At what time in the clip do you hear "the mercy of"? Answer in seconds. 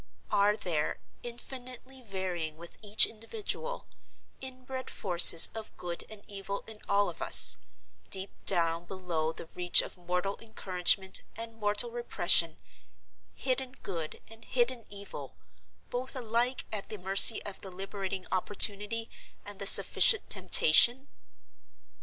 16.89-17.61